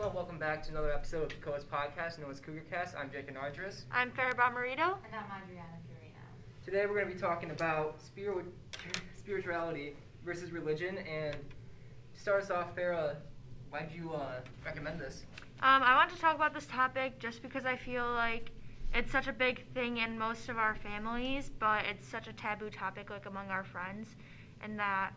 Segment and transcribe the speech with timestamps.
[0.00, 2.94] Hello, welcome back to another episode of Dakota's podcast known as Cougar Cast.
[2.94, 3.82] I'm Jake Anardris.
[3.90, 4.94] I'm Farrah Bomarito.
[5.04, 6.64] And I'm Adriana Fiorino.
[6.64, 8.46] Today we're going to be talking about spirit,
[9.16, 10.98] spirituality versus religion.
[10.98, 11.34] And
[12.14, 13.16] to start us off, Farrah,
[13.70, 14.34] why'd you uh,
[14.64, 15.24] recommend this?
[15.62, 18.52] Um, I want to talk about this topic just because I feel like
[18.94, 22.70] it's such a big thing in most of our families, but it's such a taboo
[22.70, 24.14] topic like among our friends,
[24.62, 25.10] and that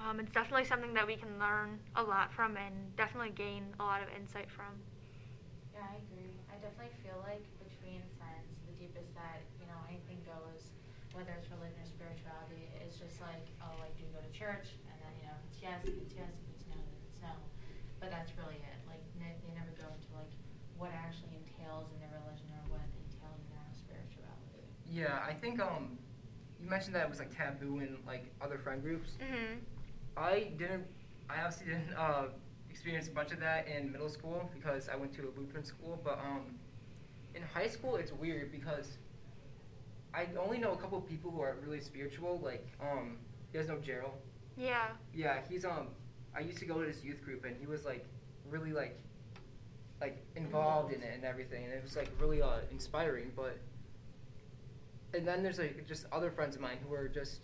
[0.00, 3.84] um, it's definitely something that we can learn a lot from and definitely gain a
[3.84, 4.80] lot of insight from.
[5.74, 6.32] Yeah, I agree.
[6.52, 10.72] I definitely feel like between friends, the deepest that, you know, anything goes,
[11.16, 14.76] whether it's religion or spirituality, it's just like, oh, like, do you go to church?
[14.88, 17.18] And then, you know, if it's yes, if it's yes, if it's no, then it's
[17.24, 17.32] no.
[18.00, 18.78] But that's really it.
[18.88, 20.32] Like, ne- they never go into, like,
[20.76, 24.64] what actually entails in their religion or what entails in their spirituality.
[24.88, 25.98] Yeah, I think um,
[26.60, 29.16] you mentioned that it was like taboo in like other friend groups.
[29.20, 29.60] Mm-hmm.
[30.16, 30.84] I didn't.
[31.28, 32.24] I obviously didn't uh,
[32.70, 36.00] experience much of that in middle school because I went to a Lutheran school.
[36.02, 36.54] But um,
[37.34, 38.98] in high school, it's weird because
[40.14, 42.40] I only know a couple of people who are really spiritual.
[42.42, 43.18] Like um,
[43.52, 44.14] you guys know Gerald.
[44.56, 44.88] Yeah.
[45.14, 45.88] Yeah, he's um.
[46.34, 48.06] I used to go to this youth group and he was like
[48.48, 48.98] really like
[50.00, 53.32] like involved in it and everything, and it was like really uh, inspiring.
[53.36, 53.58] But
[55.14, 57.40] and then there's like just other friends of mine who are just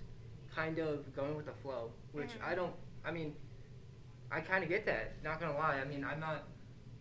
[0.59, 2.43] kind of going with the flow, which Mhm.
[2.51, 2.75] I don't.
[3.05, 3.37] I mean,
[4.31, 5.23] I kind of get that.
[5.23, 5.79] Not gonna lie.
[5.79, 6.43] I mean, I'm not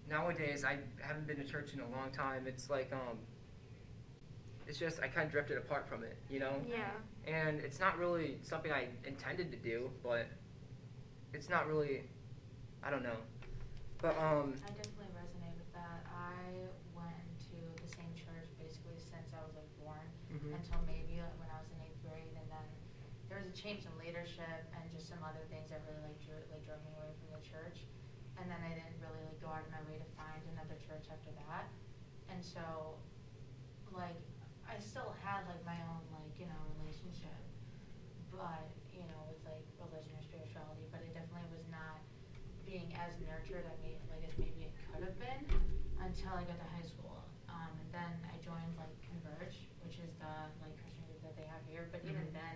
[0.07, 0.63] nowadays.
[0.63, 2.45] I haven't been to church in a long time.
[2.45, 3.17] It's like um.
[4.67, 6.61] It's just I kind of drifted apart from it, you know.
[6.67, 6.91] Yeah.
[7.25, 10.27] And it's not really something I intended to do, but
[11.33, 12.03] it's not really.
[12.83, 13.17] I don't know.
[14.01, 14.53] But um.
[14.63, 16.05] I definitely resonate with that.
[16.13, 20.05] I went to the same church basically since I was like born.
[20.31, 20.53] mhm.
[20.53, 22.67] until maybe like, when I was in eighth grade, and then
[23.29, 26.37] there was a change in leadership and just some other things that really like drew
[26.53, 27.89] like drove me away from the church,
[28.37, 31.09] and then I didn't really like go out of my way to find another church
[31.09, 31.65] after that,
[32.29, 32.95] and so
[33.89, 34.21] like
[34.69, 37.41] I still had like my own like you know relationship,
[38.29, 41.97] but you know with like religion or spirituality, but it definitely was not
[42.67, 45.41] being as nurtured I mean like as maybe it could have been
[45.97, 47.25] until I got to high school.
[47.49, 51.47] Um, and then I joined like Converge, which is the like Christian group that they
[51.49, 51.87] have here.
[51.89, 52.37] But even Mhm.
[52.37, 52.55] then,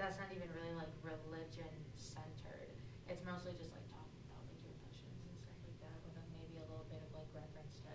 [0.00, 1.68] that's not even really like religion
[2.00, 2.72] centered.
[3.04, 6.30] It's mostly just like talking about like your emotions and stuff like that, with like,
[6.32, 7.92] maybe a little bit of like reference to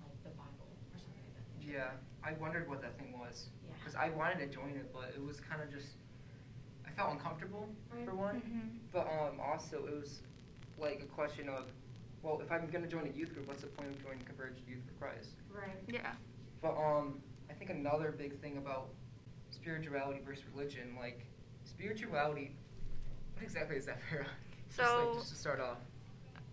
[0.00, 1.44] like the Bible or something like that.
[1.60, 1.92] Yeah,
[2.24, 3.76] I wondered what that thing was Yeah.
[3.76, 6.00] because I wanted to join it, but it was kind of just.
[6.88, 8.06] I felt uncomfortable Right.
[8.08, 8.80] for one, Mhm.
[8.92, 10.22] but um also it was
[10.80, 11.68] like a question of,
[12.22, 14.80] well, if I'm gonna join a youth group, what's the point of joining Converge Youth
[14.88, 15.36] for Christ?
[15.52, 15.76] Right.
[15.88, 16.14] Yeah.
[16.62, 17.20] But um,
[17.50, 18.88] I think another big thing about
[19.56, 21.26] spirituality versus religion, like
[21.64, 22.52] spirituality,
[23.34, 24.24] what exactly is that for?
[24.68, 25.78] just like So- just to start off.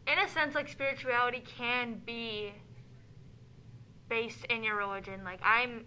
[0.08, 2.54] in a sense, like spirituality can be
[4.10, 5.24] based in your religion.
[5.24, 5.86] Like I'm,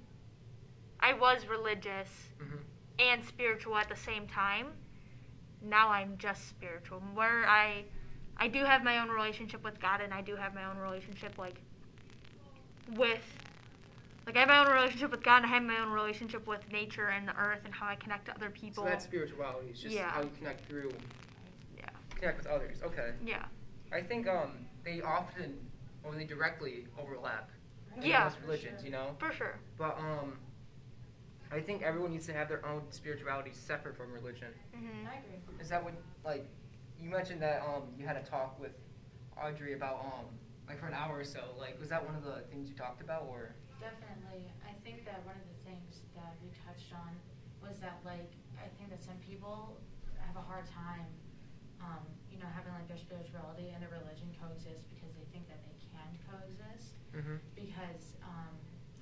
[1.00, 2.56] I was religious hmm
[2.98, 4.68] and spiritual at the same time.
[5.62, 7.02] Now I'm just spiritual.
[7.12, 7.84] Where I,
[8.38, 11.36] I do have my own relationship with God, and I do have my own relationship
[11.36, 11.60] like
[12.96, 13.20] with,
[14.26, 16.60] like I have my own relationship with God, and I have my own relationship with
[16.70, 18.82] nature and the earth, and how I connect to other people.
[18.82, 19.68] So that's spirituality.
[19.70, 20.10] It's just Yeah.
[20.10, 20.92] how you connect through,
[21.76, 21.88] yeah,
[22.18, 22.82] connect with others.
[22.82, 23.12] Okay.
[23.24, 23.44] yeah,
[23.92, 25.58] I think um they often
[26.02, 27.50] or they directly overlap.
[27.96, 28.24] in Yeah.
[28.24, 29.16] most religions, you know.
[29.18, 29.58] for sure.
[29.78, 30.38] But um,
[31.50, 34.48] I think everyone needs to have their own spirituality separate from religion.
[34.74, 35.06] Mm-hmm.
[35.08, 35.60] I agree.
[35.60, 35.94] Is that what
[36.24, 36.46] like
[37.00, 38.72] you mentioned that um you had a talk with
[39.40, 40.26] Audrey about um
[40.68, 43.00] like for an hour or so like was that one of the things you talked
[43.00, 44.48] about or Definitely.
[44.64, 47.12] I think that one of the things that we touched on
[47.60, 49.76] was that, like, I think that some people
[50.22, 51.06] have a hard time,
[51.80, 55.60] um, you know, having like their spirituality and their religion coexist because they think that
[55.68, 56.96] they can't coexist.
[57.12, 57.36] mm-hmm.
[57.54, 58.52] Because um,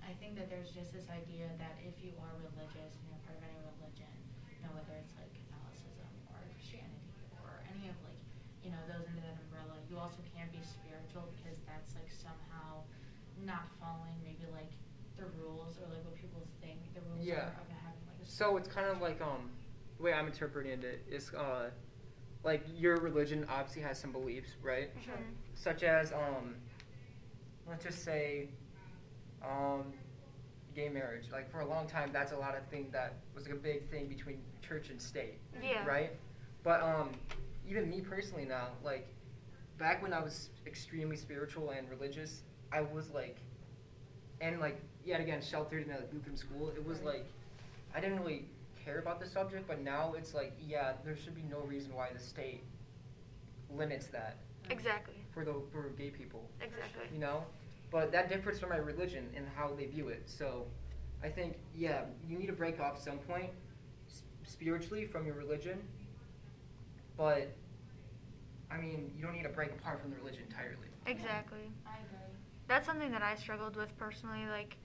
[0.03, 3.39] I think that there's just this idea that if you are religious and you're part
[3.39, 4.11] of any religion,
[4.53, 8.21] you know, whether it's like Catholicism or Christianity or any of like,
[8.61, 12.84] you know, those under that umbrella, you also can't be spiritual because that's like somehow
[13.43, 14.71] not following maybe like
[15.19, 17.41] the rules or like what people think the rules Yeah.
[17.41, 19.51] are of having like a so it's kind of like um
[19.98, 21.71] the way I'm interpreting it is uh
[22.42, 25.15] like your religion obviously has some beliefs right Sure.
[25.15, 25.34] Mhm.
[25.54, 26.57] such as um
[27.69, 28.48] let's just say
[29.42, 29.92] um
[30.75, 33.54] gay marriage like for a long time that's a lot of thing that was like
[33.54, 35.86] a big thing between church and state Yeah.
[35.86, 36.10] right
[36.63, 37.10] but um
[37.69, 39.07] even me personally now like
[39.78, 42.42] back when i was extremely spiritual and religious
[42.72, 43.39] i was like
[44.41, 47.27] and like yet again sheltered in a lutheran school it was like
[47.95, 48.45] i didn't really
[48.84, 52.09] care about the subject but now it's like yeah there should be no reason why
[52.12, 52.62] the state
[53.71, 54.36] limits that
[54.71, 55.15] Exactly.
[55.33, 56.48] for the for gay people.
[56.60, 57.04] Exactly.
[57.12, 57.45] You know,
[57.91, 60.22] but that differs from my religion and how they view it.
[60.27, 60.66] So,
[61.22, 63.50] I think yeah, you need to break off some point
[64.45, 65.78] spiritually from your religion.
[67.16, 67.53] But
[68.71, 70.89] I mean, you don't need to break apart from the religion entirely.
[71.07, 71.71] Exactly.
[71.86, 72.34] I agree.
[72.66, 74.47] That's something that I struggled with personally.
[74.50, 74.77] Like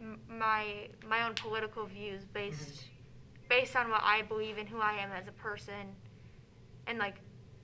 [0.00, 2.84] m- my my own political views based
[3.48, 5.94] based on what I believe and who I am as a person,
[6.86, 7.16] and like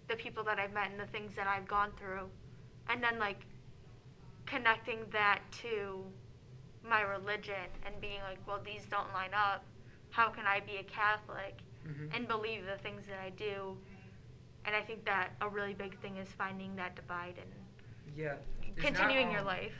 [0.08, 2.28] the people that I've met and the things that I've gone through,
[2.88, 3.40] and then like
[4.46, 6.04] connecting that to
[6.88, 9.64] my religion and being like, well, these don't line up.
[10.10, 12.14] How can I be a Catholic Mm-hmm.
[12.14, 13.76] and believe the things that I do?
[14.64, 17.50] And I think that a really big thing is finding that divide and
[18.16, 18.34] yeah,
[18.76, 19.72] There's not, continuing your life.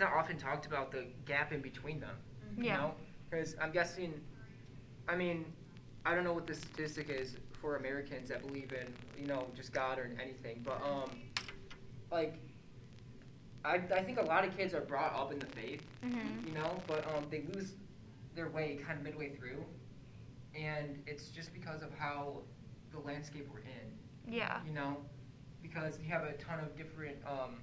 [0.00, 2.16] It's not often talked about the gap in between them.
[2.56, 2.64] Mhm.
[2.64, 2.72] Yeah.
[2.72, 2.94] You know,
[3.28, 4.18] because I'm guessing.
[5.06, 5.44] I mean,
[6.06, 8.86] I don't know what the statistic is for Americans that believe in
[9.20, 11.10] you know just God or anything, but um,
[12.10, 12.34] like.
[13.62, 16.46] I, I think a lot of kids are brought up in the faith, Mm-hmm.
[16.48, 17.74] you know, but um, they lose
[18.34, 19.62] their way kind of midway through,
[20.54, 22.38] and it's just because of how
[22.90, 24.62] the landscape we're in Yeah.
[24.66, 24.96] you know,
[25.60, 27.56] because you have a ton of different um,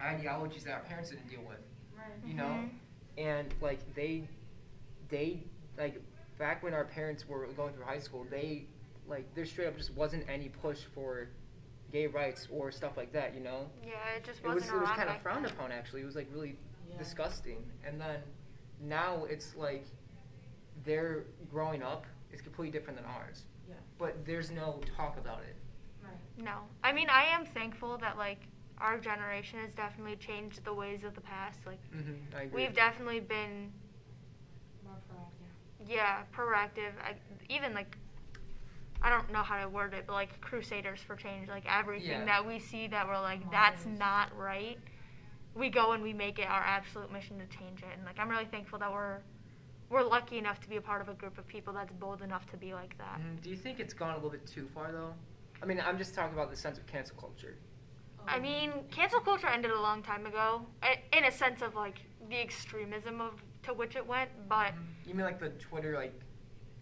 [0.00, 1.58] ideologies that our parents didn't deal with,
[1.96, 2.06] Right.
[2.26, 2.70] you know, Mhm.
[3.18, 4.28] and like they,
[5.08, 5.42] they
[5.76, 6.00] like
[6.38, 8.66] back when our parents were going through high school, they
[9.06, 11.28] like there straight up just wasn't any push for
[11.92, 13.68] gay rights or stuff like that, you know.
[13.84, 15.52] Yeah, it just was wasn't it was around kind of frowned then.
[15.52, 16.02] upon actually.
[16.02, 16.56] It was like really
[16.88, 16.98] Yeah.
[16.98, 18.22] disgusting, and then
[18.80, 19.84] now it's like
[20.84, 23.44] their growing up is completely different than ours.
[23.68, 23.74] Yeah.
[23.98, 25.54] But there's no talk about it.
[26.02, 26.12] Right.
[26.36, 26.68] No.
[26.82, 28.40] I mean, I am thankful that like
[28.78, 31.58] our generation has definitely changed the ways of the past.
[31.66, 32.36] Like Mm-hmm.
[32.36, 32.62] I agree.
[32.66, 33.72] we've definitely been
[34.84, 35.88] More proactive.
[35.90, 36.92] yeah, proactive.
[37.02, 37.14] I,
[37.48, 37.96] even like
[39.02, 41.48] I don't know how to word it, but like crusaders for change.
[41.48, 42.24] Like everything Yeah.
[42.24, 44.78] that we see that we're like that's not right.
[45.54, 47.88] We go and we make it our absolute mission to change it.
[47.96, 49.18] And like I'm really thankful that we're
[49.90, 52.46] we're lucky enough to be a part of a group of people that's bold enough
[52.50, 53.20] to be like that.
[53.20, 53.42] Mhm.
[53.42, 55.14] Do you think it's gone a little bit too far though?
[55.62, 57.56] I mean, I'm just talking about the sense of cancel culture.
[58.26, 60.66] I mean, cancel culture ended a long time ago,
[61.12, 64.30] in a sense of like the extremism of to which it went.
[64.48, 64.72] But
[65.06, 66.18] You mean like the Twitter like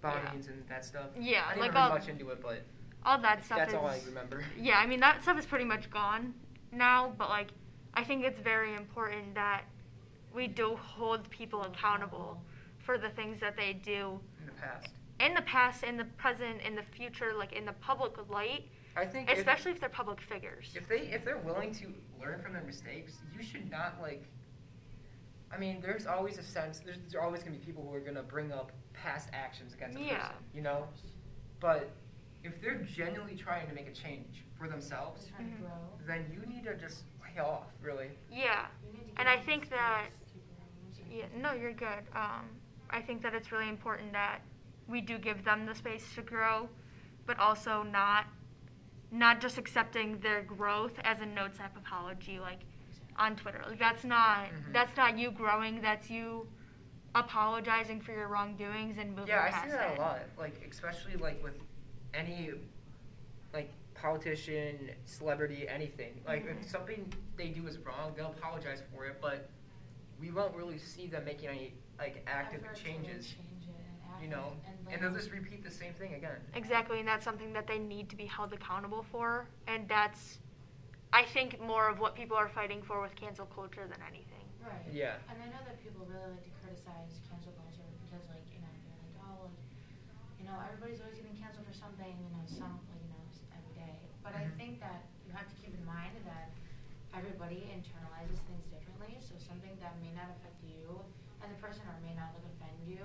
[0.02, 1.10] bombings and that stuff?
[1.18, 2.62] Yeah, I didn't like all- much into it, but
[3.04, 4.44] all that stuff that's is all I remember.
[4.58, 4.78] yeah.
[4.78, 6.34] I mean, that stuff is pretty much gone
[6.70, 7.12] now.
[7.18, 7.48] But like,
[7.94, 9.64] I think it's very important that
[10.34, 12.40] we do hold people accountable
[12.78, 14.88] for the things that they do In the past,
[15.20, 18.64] in the past, in the present, in the future, like in the public light,
[18.96, 20.72] I think if- especially if, they're public figures.
[20.74, 21.86] if, they if they're willing to
[22.20, 24.24] learn from their mistakes, you should not like.
[25.50, 26.78] I mean, there's always a sense.
[26.80, 30.02] There's, there's always gonna be people who are gonna bring up past actions against a
[30.02, 30.18] Yeah.
[30.28, 30.34] person.
[30.54, 30.88] You know,
[31.60, 31.90] but
[32.44, 35.60] if they're genuinely trying to make a change for themselves, Just trying Mhm.
[35.60, 35.70] grow.
[36.06, 37.66] then you need to just lay off.
[37.82, 38.10] Really.
[38.30, 38.66] yeah.
[38.86, 40.66] You need to And give I them think space that- to grow.
[40.86, 41.18] I'm sorry.
[41.18, 42.04] Yeah, no, you're good.
[42.14, 42.48] Um,
[42.90, 44.40] I think that it's really important that
[44.88, 46.68] we do give them the space to grow,
[47.26, 48.26] but also not
[49.12, 52.60] not just accepting their growth as a notes app apology like
[53.16, 53.62] on Twitter.
[53.68, 54.72] Like that's not Mhm.
[54.72, 56.48] that's not you growing, that's you
[57.14, 59.98] apologizing for your wrongdoings and moving Yeah, I past see that it.
[59.98, 60.20] a lot.
[60.38, 61.54] Like especially like with
[62.14, 62.52] any
[63.52, 66.22] like politician, celebrity, anything.
[66.26, 66.62] Like Mhm.
[66.62, 69.50] if something they do is wrong, they'll apologize for it, but
[70.18, 73.26] we won't really see them making any like active Effort to changes.
[73.34, 76.40] change it and act You know, and, and they'll just repeat the same thing again.
[76.54, 80.38] Exactly, and that's something that they need to be held accountable for, and that's
[81.12, 84.46] I think more of what people are fighting for with cancel culture than anything.
[84.64, 84.88] Right.
[84.92, 85.16] Yeah.
[85.30, 88.72] And I know that people really like to criticize cancel culture because, like, you know,
[88.80, 89.66] they're like, oh, like,
[90.38, 93.74] you know, everybody's always getting canceled for something, you know, some, like, you know, every
[93.76, 94.08] day.
[94.24, 94.56] But I Mhm.
[94.56, 96.48] think that you have to keep in mind that
[97.12, 99.20] everybody internalizes things differently.
[99.20, 101.04] So something that may not affect you
[101.44, 103.04] as a person or may not like offend you,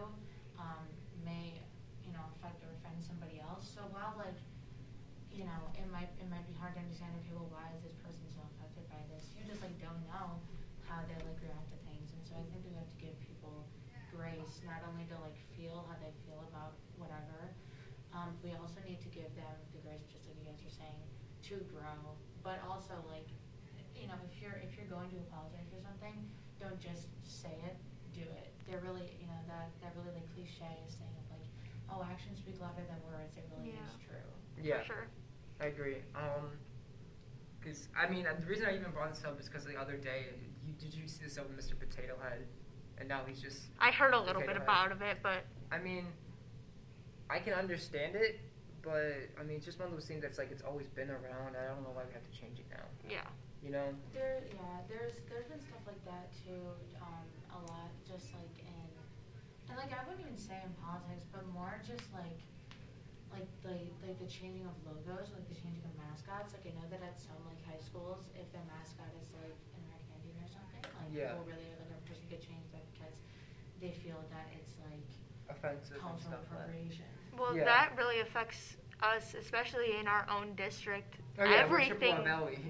[0.60, 0.88] um,
[1.28, 1.60] may,
[2.08, 3.68] you know, affect or offend somebody else.
[3.68, 4.40] So while like
[5.38, 7.94] you know, it might it might be hard to understand okay, well why is this
[8.02, 9.30] person so affected by this.
[9.38, 10.42] You just like don't know
[10.90, 13.68] how they like react to things, and so I think we have to give people
[14.10, 17.54] grace, not only to like feel how they feel about whatever,
[18.18, 21.06] um, we also need to give them the grace, just like you guys are saying,
[21.54, 22.18] to grow.
[22.42, 23.30] But also like,
[23.94, 26.18] you know, if you're if you're going to apologize for something,
[26.58, 27.78] don't just say it,
[28.10, 28.50] do it.
[28.66, 30.82] They're really, you know, that that really like cliche
[31.98, 33.38] saying of like, oh, actions speak louder than words.
[33.38, 33.86] It really Yeah.
[33.86, 34.64] is true.
[34.64, 34.80] Yeah.
[34.82, 35.08] For sure.
[35.60, 35.98] I agree.
[36.16, 36.58] Um,
[37.60, 40.28] because I mean, the reason I even brought this up is because the other day,
[40.66, 41.78] you, did you see this of Mr.
[41.78, 42.48] Potato Head?
[43.00, 43.70] And now he's just.
[43.80, 44.64] I heard a little Potato bit Head.
[44.64, 46.08] about of it, but I mean,
[47.30, 48.40] I can understand it,
[48.82, 51.54] but I mean, it's just one of those things that's like it's always been around.
[51.58, 52.86] I don't know why we have to change it now.
[53.10, 53.28] Yeah.
[53.62, 53.94] You know?
[54.14, 56.62] There, yeah, there's there's been stuff like that too,
[57.02, 58.67] um, a lot, just like in, and like I
[60.18, 62.42] wouldn't even say in politics, but more just like,
[63.30, 66.58] like the like the changing of logos, like the changing of mascots.
[66.58, 69.86] Like I know that at some like high schools, if their mascot is like an
[69.86, 71.38] American Indian or something, like Yeah.
[71.38, 73.16] people really like a person could change that because
[73.78, 75.06] they feel that it's like
[75.54, 77.06] Offensive and cultural stuff like appropriation.
[77.38, 77.70] Well, Yeah.
[77.70, 81.22] that really affects us, especially in our own district.
[81.38, 82.18] Oh yeah, everything,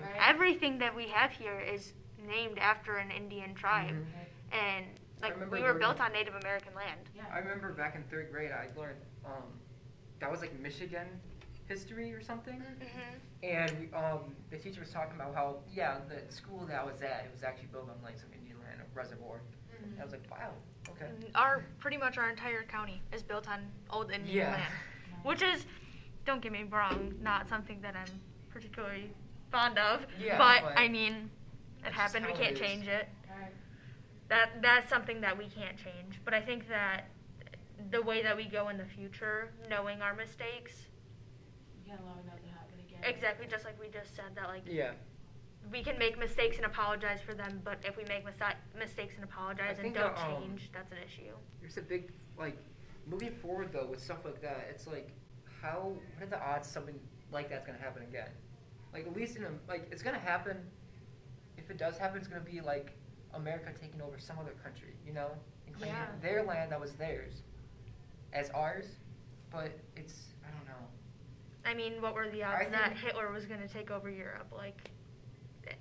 [0.04, 0.20] Right.
[0.20, 4.04] everything that we have here is named after an Indian tribe, Mhm.
[4.52, 4.88] Right?
[5.18, 7.00] And like remember we were learning- built on Native American land.
[7.16, 7.24] Yeah.
[7.34, 9.44] I remember back in third grade, I learned um,
[10.20, 11.08] that was like Michigan
[11.68, 12.56] history or something.
[12.62, 16.84] hmm And we, um, the teacher was talking about how, yeah, the school that I
[16.86, 19.42] was at, it was actually built on like some Indian land, a reservoir.
[19.82, 19.92] Mhm.
[19.94, 20.52] And I was like, wow,
[20.90, 21.10] okay.
[21.36, 24.52] Our pretty much our entire county is built on old Indian Yeah.
[24.52, 24.74] land,
[25.24, 25.66] which is,
[26.26, 29.10] don't get me wrong, not something that I'm particularly
[29.52, 30.06] fond of.
[30.20, 32.26] Yeah, but, but I mean, it it's just happened.
[32.28, 32.68] We how can't it is.
[32.68, 33.08] change it.
[34.30, 34.40] Right.
[34.54, 36.20] That that's something that we can't change.
[36.26, 37.06] But I think that
[37.92, 40.88] the way that we go in the future, knowing our mistakes,
[41.86, 43.00] You can't allow that to happen again.
[43.04, 44.94] exactly just like we just said, that like Yeah.
[45.72, 49.24] we can make mistakes and apologize for them, but if we make mista- mistakes and
[49.24, 51.36] apologize and don't that, um, change, that's an issue.
[51.62, 52.58] There's a big, like,
[53.06, 55.12] moving forward though with stuff like that, it's like,
[55.62, 57.00] how, what are the odds something
[57.32, 58.30] like that's gonna happen again?
[58.92, 60.58] Like, at least in a, like, it's gonna happen.
[61.58, 62.94] If it does happen, it's gonna be like
[63.34, 65.32] America taking over some other country, you know?
[65.66, 66.08] And claiming Yeah.
[66.22, 67.42] their land that was theirs
[68.34, 68.96] as ours,
[69.52, 70.88] but it's, I don't know.
[71.66, 74.48] I mean, what were the odds that Hitler was going to take over Europe?
[74.52, 74.92] Like,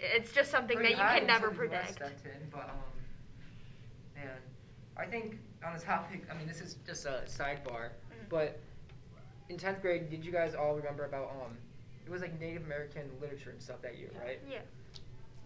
[0.01, 2.01] it's just something that you can never the predict.
[2.01, 2.77] in, but, um,
[4.17, 4.31] man,
[4.97, 8.29] I think on a topic, I mean, this is just a sidebar, Mhm.
[8.29, 8.59] but
[9.49, 11.57] in 10th grade, did you guys all remember about, um,
[12.05, 14.21] it was like Native American literature and stuff that year, Yeah.
[14.21, 14.41] right?
[14.49, 14.63] Yeah.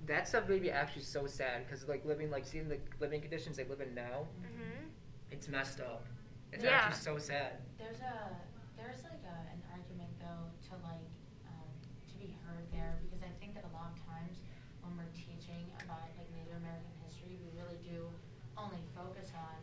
[0.06, 3.56] That stuff made me actually so sad because, like, living, like, seeing the living conditions
[3.56, 4.88] they live in now, hmm
[5.30, 6.04] it's messed up.
[6.52, 6.74] It's Yeah.
[6.74, 7.52] actually so sad.
[7.78, 8.34] There's a
[8.76, 11.06] there's like a, an argument though to like
[11.46, 11.70] um,
[12.10, 14.42] to be heard there because I think that a lot of times
[14.82, 18.10] when we're teaching about like Native American history, we really do
[18.58, 19.54] only focus on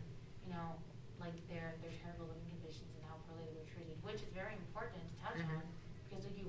[0.46, 0.80] you know
[1.20, 4.56] like their their terrible living conditions and how poorly they were treated, which is very
[4.56, 5.52] important to touch Mhm.
[5.52, 5.67] on because like you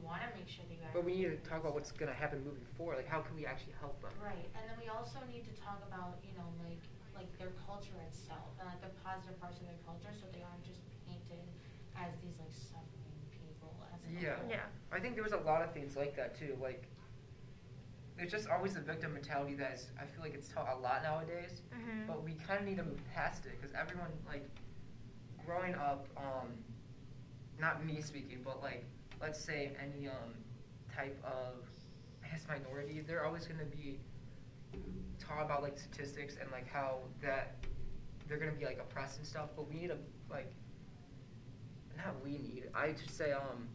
[0.08, 0.88] want to make sure that you.
[0.96, 2.96] But we need to talk about what's going to happen moving forward.
[2.96, 4.10] Like, how can we actually help them?
[4.24, 6.80] Right, and then we also need to talk about, you know, like,
[7.12, 10.64] like their culture itself, and like the positive parts of their culture, so they aren't
[10.64, 11.44] just painted
[11.92, 14.40] as these like suffering people as Yeah.
[14.40, 14.48] whole.
[14.48, 14.66] Yeah.
[14.90, 16.56] I think there was a lot of things like that too.
[16.56, 16.88] Like,
[18.16, 21.02] there's just always the victim mentality that is, I feel like it's taught a lot
[21.04, 21.62] nowadays.
[21.70, 22.06] Mhm.
[22.06, 24.48] But we kind of need to move past it because everyone, like,
[25.44, 26.64] growing up, um,
[27.58, 28.84] not me speaking, but like,
[29.20, 30.34] let's say any um
[30.94, 31.64] type of,
[32.24, 34.00] I guess, minority, they're always going to be
[35.18, 37.56] taught about like statistics and like how that
[38.26, 39.50] they're going to be like oppressed and stuff.
[39.56, 39.98] But we need to
[40.30, 40.52] like,
[41.96, 42.64] not we need.
[42.74, 43.68] I should say um,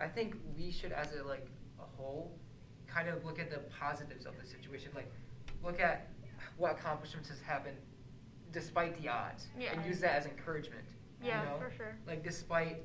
[0.00, 1.46] I think we should as a like
[1.80, 2.32] a whole,
[2.86, 4.90] kind of look at the positives of the situation.
[4.94, 5.10] Like,
[5.64, 6.10] look at
[6.56, 7.76] what accomplishments has happened
[8.52, 9.72] despite the odds Yeah.
[9.72, 10.84] and use that as encouragement.
[11.22, 11.58] Yeah, you know?
[11.58, 11.98] for sure.
[12.06, 12.82] Like despite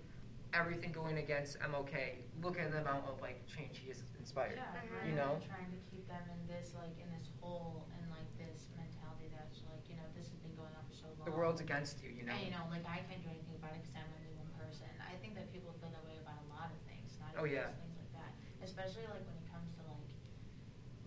[0.54, 4.58] everything going against MLK, look at the amount of like change he has inspired.
[4.62, 5.10] Yeah, Mhm.
[5.10, 5.32] You know?
[5.50, 9.60] trying to keep them in this like in this hole and like this mentality that's
[9.70, 11.26] like you know this has been going on for so long.
[11.26, 12.34] The world's against you, you know.
[12.38, 14.90] And you know, like I can't do anything about it because I'm only one person.
[15.02, 17.58] I think that people feel that way about a lot of things, not Oh, even
[17.58, 17.70] yeah.
[17.82, 18.32] things like that.
[18.64, 20.08] Especially like when it comes to like,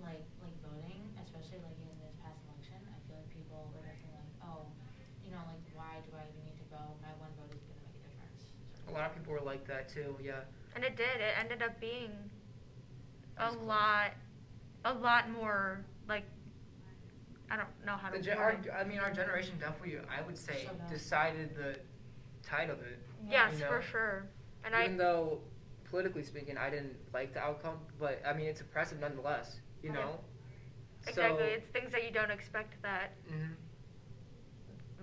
[0.03, 2.79] like like voting, especially like in this past election.
[2.91, 4.67] I feel like people were definitely like, oh,
[5.25, 6.97] you know, like why do I even need to vote?
[7.03, 8.43] My one vote is gonna make a difference.
[8.86, 10.17] A lot of people were like that too.
[10.23, 10.41] Yeah.
[10.75, 11.21] And it did.
[11.21, 12.11] It ended up being
[13.39, 13.67] a was close.
[13.67, 14.11] lot,
[14.85, 16.25] a lot more like
[17.51, 18.19] I don't know how to.
[18.19, 18.57] The gen- our.
[18.77, 21.79] I mean, our generation definitely, I would say, decided the
[22.43, 22.99] tide of it.
[23.31, 24.27] yes, you know, for sure.
[24.65, 25.39] And Even I though,
[25.89, 29.61] politically speaking, I didn't like the outcome, but I mean, it's impressive nonetheless.
[29.83, 29.99] You Okay.
[30.01, 30.19] know.
[31.07, 31.39] exactly.
[31.39, 33.55] So, it's things that you don't expect that mhm.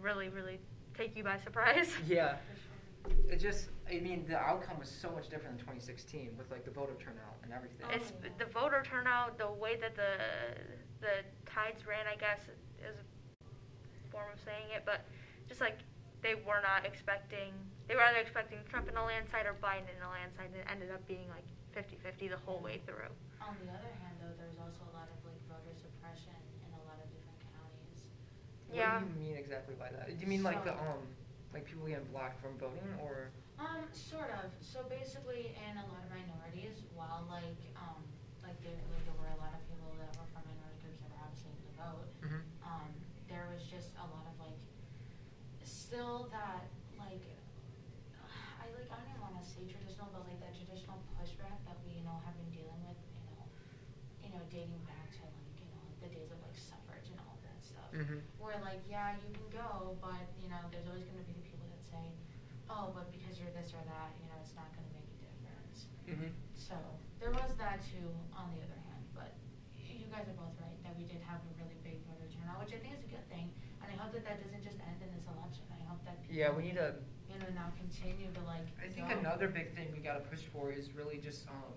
[0.02, 0.60] really, really
[0.98, 1.92] take you by surprise.
[2.08, 2.36] Yeah.
[3.30, 6.72] It just, I mean, the outcome was so much different in 2016 with like the
[6.72, 7.84] voter turnout and everything.
[7.92, 10.18] It's the voter turnout, the way that the
[11.04, 12.08] the tides ran.
[12.08, 12.48] I guess
[12.80, 15.04] is a form of saying it, but
[15.48, 15.84] just like
[16.24, 17.52] they were not expecting.
[17.92, 20.68] They were either expecting Trump in a landslide or Biden in a landslide, and it
[20.72, 21.44] ended up being like
[21.76, 23.12] 50-50 the whole way through.
[23.44, 26.82] On the other hand, though, there's also a lot of like voter suppression in a
[26.88, 28.08] lot of different counties.
[28.72, 29.04] Yeah.
[29.04, 30.08] What do you mean exactly by that?
[30.08, 31.04] Do you mean like the um,
[31.52, 33.36] like people getting blocked from voting, or?
[33.60, 34.50] Um, sort of.
[34.62, 38.02] So basically, in a lot of minorities, while like, um,
[38.44, 41.10] like there, like there were a lot of people that were from minority groups that
[41.14, 42.08] were obviously able to vote.
[42.26, 42.42] Mhm.
[42.66, 42.90] Um,
[43.30, 44.58] there was just a lot of like,
[45.64, 46.68] still that
[47.00, 47.24] like,
[48.60, 51.78] I like I don't even want to say traditional, but like that traditional pushback that
[51.86, 53.46] we you know have been dealing with, you know,
[54.26, 57.38] you know, dating back to like you know the days of like suffrage and all
[57.46, 57.88] that stuff.
[57.94, 58.20] Mhm.
[58.42, 61.46] Where like, yeah, you can go, but you know, there's always going to be the
[61.48, 62.06] people that say,
[62.70, 65.18] oh, but because you're this or that, you know, it's not going to make a
[65.20, 65.92] difference.
[66.08, 66.32] Mhm.
[66.56, 66.80] So
[67.20, 68.08] there was that too.
[68.32, 69.36] On the other hand, but
[69.76, 72.72] you guys are both right that we did have a really big voter turnout, which
[72.72, 73.52] I think is a good thing,
[73.84, 75.68] and I hope that that doesn't just end in this election.
[75.76, 76.96] I hope that people, Yeah, we need to.
[77.28, 78.68] you know, now continue to like.
[78.80, 79.20] I think go.
[79.20, 81.76] another big thing we gotta push for is really just um,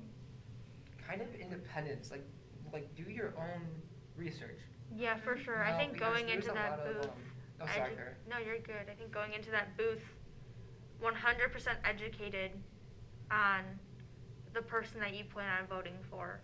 [1.02, 2.10] kind of independence.
[2.10, 2.24] Like,
[2.72, 3.62] like do your own
[4.16, 4.60] research.
[4.94, 5.58] Yeah, for sure.
[5.66, 7.10] You I think going into that lot of, booth.
[7.10, 7.12] um,
[7.62, 8.14] oh, sorry, Kara.
[8.30, 8.86] no, you're good.
[8.90, 10.02] I think going into that booth,
[11.02, 12.50] 100% educated
[13.30, 13.62] on
[14.54, 16.40] the person that you plan on voting for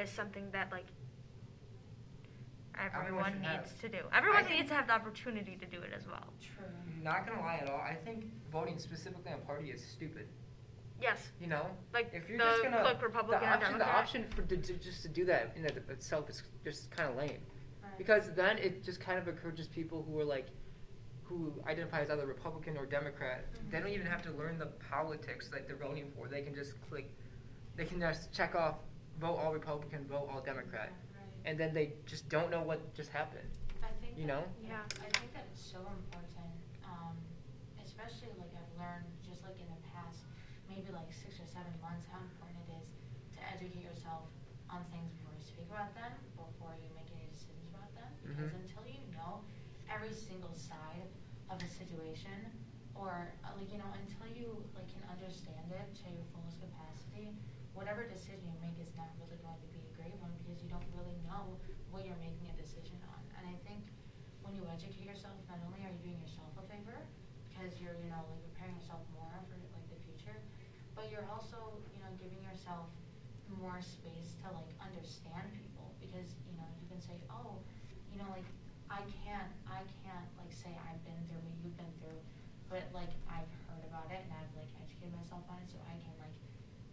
[0.00, 0.86] is something that like
[2.80, 3.80] Everyone everyone needs have.
[3.80, 3.98] to do.
[4.12, 6.32] Everyone think- needs to have the opportunity to do it as well.
[6.40, 6.64] True.
[7.02, 7.80] Not gonna lie at all.
[7.80, 10.28] I think voting specifically on party is stupid.
[11.00, 14.28] Yes, You know, like if you're the just gonna click Republican the option, the option
[14.30, 17.40] for to, to, just to do that in itself is just kind of lame.
[17.82, 17.98] Right.
[17.98, 20.46] Because then it just kind of encourages people who are like,
[21.28, 23.44] who identify as either Republican or Democrat.
[23.52, 23.84] They mm-hmm.
[23.84, 26.26] don't even have to learn the politics that they're voting for.
[26.26, 27.12] They can just click,
[27.76, 28.76] they can just check off,
[29.20, 31.28] vote all Republican, vote all Democrat, Right.
[31.44, 33.48] and then they just don't know what just happened.
[33.82, 34.44] I think You that- know?
[34.64, 34.80] Yeah.
[35.04, 37.12] I think that it's so important, um,
[37.84, 40.24] especially like I've learned just like in the past,
[40.68, 42.88] maybe like six or seven months, how important it is
[43.36, 44.24] to educate yourself
[44.70, 48.08] on things before you speak about them, before you make any decisions about them.
[48.24, 48.60] Because Mhm.
[48.64, 49.44] until you know
[49.88, 51.08] every single side
[51.50, 51.68] of a
[51.98, 52.54] situation,
[52.94, 57.34] or uh, like you know, until you like can understand it to your fullest capacity,
[57.74, 60.70] whatever decision you make is not really going to be a great one because you
[60.70, 61.58] don't really know
[61.90, 63.18] what you're making a decision on.
[63.34, 63.90] And I think
[64.46, 67.02] when you educate yourself, not only are you doing yourself a favor
[67.50, 70.38] because you're you know like preparing yourself more for like the future,
[70.94, 72.86] but you're also you know giving yourself
[73.58, 77.58] more space to like understand people because you know you can say oh
[78.12, 78.46] you know like
[78.88, 82.20] I can't I can't like say I've been through what you've been through
[82.72, 85.92] but like I've heard about it and I've like educated myself on it so I
[85.92, 86.34] can like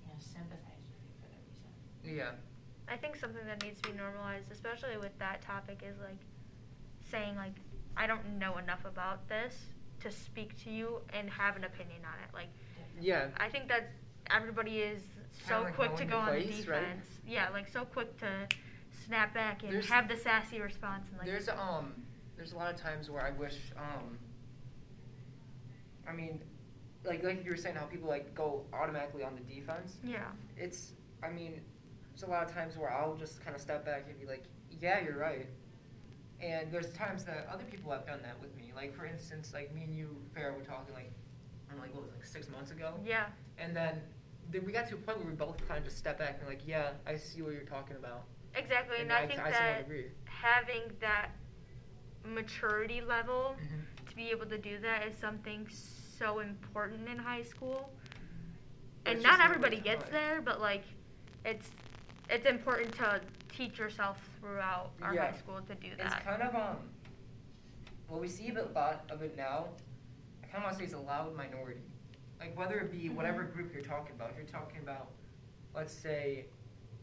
[0.02, 1.70] you know sympathize with you for that reason.
[2.18, 2.32] Yeah.
[2.88, 6.20] I think something that needs to be normalized, especially with that topic, is like
[7.10, 7.54] saying like
[7.98, 9.56] I don't know enough about this
[10.02, 12.34] to speak to you and have an opinion on it.
[12.34, 13.06] Like Different.
[13.06, 13.28] Yeah.
[13.38, 13.90] I think that
[14.30, 15.02] everybody is
[15.48, 16.68] so like quick to go your on the defense.
[16.68, 16.88] right?
[17.28, 18.48] Yeah, like so quick to
[19.06, 21.94] snap back and There's- have the sassy response and like There's um,
[22.38, 24.18] there's a lot of times where I wish um.
[26.08, 26.40] I mean,
[27.06, 29.98] like like you were saying, how people like go automatically on the defense.
[30.04, 30.26] yeah.
[30.58, 31.62] It's, I mean,
[32.12, 34.44] there's a lot of times where I'll just kind of step back and be like,
[34.82, 35.48] yeah, you're right.
[36.42, 38.72] And there's times that other people have done that with me.
[38.76, 41.12] Like for instance, like me and you, Farrah, were talking like,
[41.72, 42.94] I'm like what was it, like six months ago.
[43.06, 43.26] Yeah.
[43.58, 44.02] And then,
[44.52, 46.48] then we got to a point where we both kind of just step back and
[46.48, 48.24] like, yeah, I see what you're talking about.
[48.56, 49.86] Exactly, and, And I, I- think I that
[50.26, 51.30] having that
[52.24, 54.08] maturity level Mhm.
[54.10, 57.90] to be able to do that is something so important in high school.
[59.06, 60.84] And not everybody gets there, but like
[61.46, 61.70] it's
[62.30, 63.22] it's important to
[63.56, 65.32] teach yourself throughout our Yeah.
[65.32, 66.06] high school to do that.
[66.18, 66.78] It's kind of um.
[68.10, 69.70] Well, we see a bit- lot of it now.
[70.44, 71.82] I kind of want to say it's a loud minority.
[72.40, 73.54] Like whether it be whatever Mhm.
[73.54, 74.32] group you're talking about.
[74.32, 75.12] If you're talking about,
[75.74, 76.46] let's say,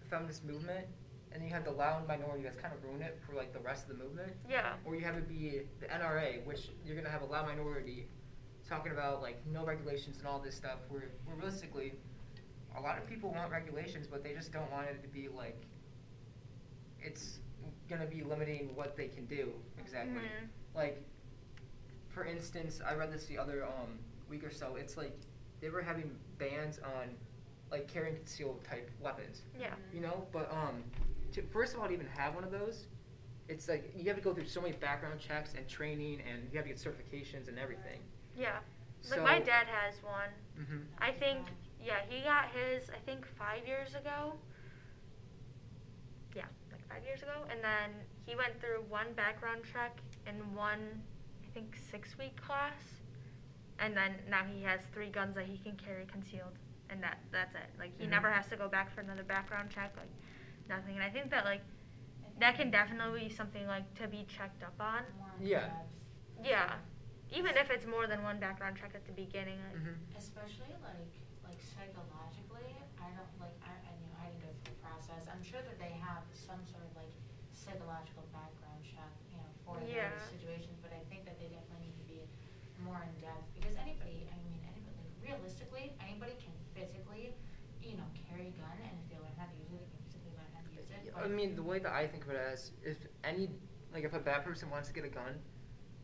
[0.00, 0.86] the feminist movement,
[1.32, 3.88] and you have the loud minority that's kind of ruined it for like the rest
[3.88, 4.74] of the movement, yeah.
[4.84, 8.08] or you have it be the NRA, which you're gonna have a loud minority
[8.72, 10.78] talking about like no regulations and all this stuff.
[10.88, 11.92] Where, where realistically,
[12.76, 15.60] a lot of people want regulations, but they just don't want it to be like
[17.00, 17.40] it's
[17.88, 20.22] gonna be limiting what they can do exactly.
[20.22, 20.48] Mhm.
[20.74, 21.02] Like,
[22.08, 23.98] for instance, I read this the other um,
[24.30, 24.76] week or so.
[24.76, 25.18] It's like
[25.60, 27.14] they were having bans on
[27.70, 29.74] like carrying concealed type weapons, Yeah.
[29.92, 30.26] you know.
[30.32, 30.82] But um,
[31.32, 32.86] to, first of all, to even have one of those,
[33.48, 36.58] it's like you have to go through so many background checks and training, and you
[36.58, 38.00] have to get certifications and everything.
[38.36, 38.58] Yeah.
[39.02, 40.30] So, Like my dad has one.
[40.56, 41.40] hmm I think
[41.82, 44.34] yeah, he got his I think 5 years ago.
[46.34, 47.90] Yeah, like 5 years ago and then
[48.26, 51.02] he went through one background check and one
[51.44, 53.00] I think 6 week class.
[53.78, 56.56] And then now he has 3 guns that he can carry concealed
[56.88, 57.70] and that that's it.
[57.78, 58.10] Like he Mhm.
[58.10, 60.10] never has to go back for another background check like
[60.68, 60.94] nothing.
[60.94, 61.62] And I think that like
[62.38, 65.04] that can definitely be something like to be checked up on.
[65.40, 65.68] Yeah.
[66.42, 66.76] Yeah.
[67.32, 69.56] Even if it's more than one background check at the beginning.
[69.64, 69.96] I, Mhm.
[70.16, 71.12] Especially like
[71.44, 75.26] like psychologically, I don't like I, I you know I didn't go through the process.
[75.32, 77.12] I'm sure that they have some sort of like
[77.52, 80.12] psychological background check, you know, for Yeah.
[80.12, 80.76] those situations.
[80.84, 82.20] But I think that they definitely need to be
[82.84, 87.32] more in depth because anybody, I mean, anybody, like realistically, anybody can physically,
[87.80, 90.04] you know, carry a gun, and if they learn how to use it, they can
[90.04, 91.00] physically learn how to use it.
[91.16, 93.48] I mean, the way that I think of it as, if any,
[93.92, 95.38] like, if a bad person wants to get a gun,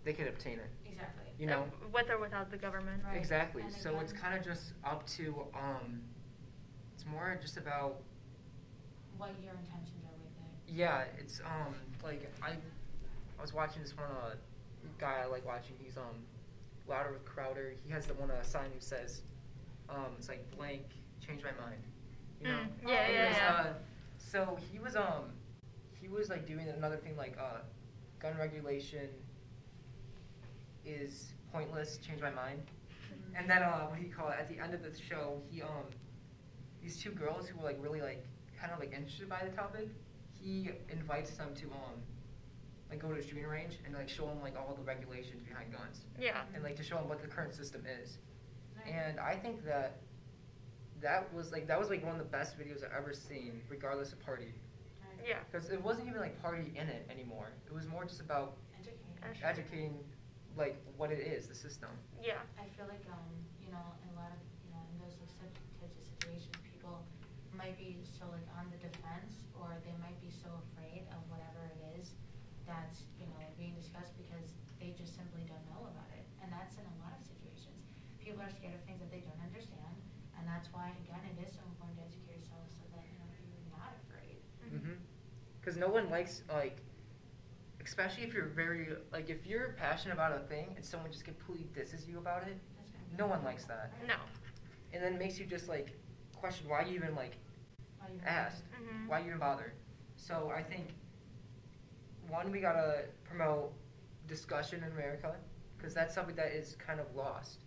[0.04, 0.70] they can obtain it.
[0.86, 1.24] exactly.
[1.38, 1.62] You know.
[1.62, 3.02] uh, with or without the government.
[3.06, 3.16] Right.
[3.16, 3.62] Exactly.
[3.62, 6.00] And So it's kind of just up to um,
[6.94, 8.00] it's more just about
[9.16, 10.32] What your intentions are with
[10.68, 10.72] it.
[10.74, 11.04] yeah.
[11.18, 14.34] It's um like I I was watching this one uh
[14.98, 15.74] guy I like watching.
[15.82, 16.24] He's um
[16.88, 17.72] louder with Crowder.
[17.84, 19.22] He has the one uh, sign who says
[19.88, 20.82] um it's like blank
[21.24, 21.82] change my mind.
[22.40, 22.54] You know.
[22.54, 23.52] Mm, yeah, He yeah, was, yeah.
[23.52, 23.72] Uh,
[24.18, 25.32] so he was um
[26.00, 27.60] he was like doing another thing like uh
[28.20, 29.08] gun regulation
[30.88, 31.98] is pointless.
[31.98, 32.62] Change my mind.
[33.36, 34.36] And then uh, what do you call it?
[34.38, 35.84] At the end of the show, he um,
[36.82, 38.24] these two girls who were like really like
[38.60, 39.88] kind of like interested by the topic,
[40.32, 42.00] he invites them to um,
[42.90, 45.72] like go to a shooting range and like show them like all the regulations behind
[45.72, 46.42] guns Yeah.
[46.54, 48.18] and like to show them what the current system is.
[48.76, 48.92] Right.
[48.94, 49.98] And I think that
[51.00, 54.12] that was like that was like one of the best videos I've ever seen, regardless
[54.12, 54.52] of party,
[55.26, 55.36] Yeah.
[55.50, 57.52] because it wasn't even like party in it anymore.
[57.66, 58.56] It was more just about
[59.22, 59.44] Educating.
[59.44, 59.94] Educating
[60.58, 61.88] like what it is, the system.
[62.18, 62.42] Yeah.
[62.58, 63.30] I feel like um,
[63.62, 67.06] you know, in a lot of you know, in those types types of situations, people
[67.54, 71.70] might be so like on the defense, or they might be so afraid of whatever
[71.78, 72.18] it is
[72.66, 76.76] that's you know being discussed because they just simply don't know about it, and that's
[76.76, 77.86] in a lot of situations.
[78.18, 79.94] People are scared of things that they don't understand,
[80.36, 83.30] and that's why again it is so important to educate yourself so that you know
[83.46, 84.42] you're not afraid.
[84.68, 84.98] Mm-hmm.
[85.62, 86.82] Because no one likes like,
[87.88, 91.66] especially if you're very like if you're passionate about a thing and someone just completely
[91.74, 93.92] disses you about it, That's gonna be no one likes that.
[94.06, 94.14] No.
[94.92, 95.92] and then it makes you just like
[96.36, 97.36] question why you even like
[97.98, 99.08] Why you- asked, Mhm.
[99.08, 99.72] why you even bother.
[100.16, 100.88] So I think
[102.28, 103.72] one we gotta promote
[104.26, 105.34] discussion in America
[105.76, 107.64] because that's something that is kind of lost.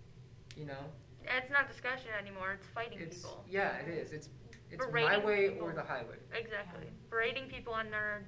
[0.56, 0.84] You know,
[1.24, 2.52] It's not discussion anymore.
[2.54, 3.44] It's fighting it's people.
[3.50, 4.12] yeah, it is.
[4.14, 4.30] It's
[4.70, 5.68] it's my Berating way people.
[5.68, 6.18] or the highway.
[6.34, 6.88] Exactly.
[7.10, 8.24] Berating people on their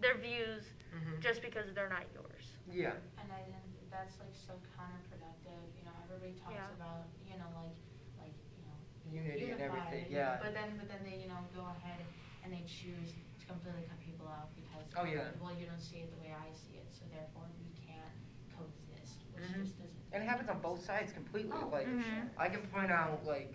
[0.00, 0.64] their views
[0.96, 1.20] Mm-hmm.
[1.20, 2.56] just because they're not yours.
[2.72, 2.96] Yeah.
[3.20, 6.72] And I think that's like so counterproductive, you know, everybody talks Yeah.
[6.80, 7.76] about, you know, like,
[8.16, 8.78] like, you know.
[9.12, 10.40] Unity and unified, everything, you know, yeah.
[10.40, 12.00] But then, but then they, you know, go ahead
[12.42, 14.88] and they choose to completely cut people out because.
[14.96, 15.36] Oh, yeah.
[15.36, 18.16] Well, you don't see it the way I see it, so therefore we can't
[18.56, 19.68] coexist, which Mhm.
[19.68, 20.00] just doesn't.
[20.16, 21.52] And it happens on both sides completely.
[21.60, 22.08] Oh, like for Mhm.
[22.08, 22.24] sure.
[22.40, 23.52] I can point out like,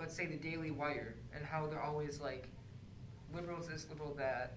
[0.00, 2.48] let's say the Daily Wire and how they're always like,
[3.34, 4.54] liberals this, liberal that,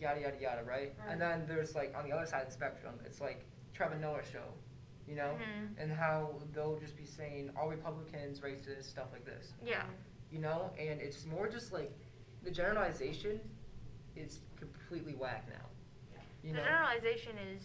[0.00, 0.94] yada yada yada, right?
[0.98, 1.10] Right.
[1.10, 4.24] And then there's like on the other side of the spectrum, it's like Trevor Noah
[4.24, 4.44] show,
[5.06, 5.74] you know, Mhm.
[5.78, 9.84] and how they'll just be saying all Republicans racist stuff like this, Yeah.
[10.30, 11.92] you know, and it's more just like
[12.42, 13.40] the generalization
[14.16, 15.66] is completely whack now,
[16.42, 16.64] you the know.
[16.64, 17.62] generalization is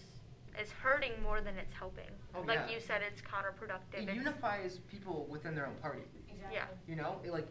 [0.59, 2.11] is hurting more than it's helping.
[2.35, 2.69] Oh, like yeah.
[2.69, 3.93] you said, it's counterproductive.
[3.95, 6.03] It It's- unifies people within their own party.
[6.29, 6.53] Exactly.
[6.53, 6.67] Yeah.
[6.85, 7.47] You know, it, like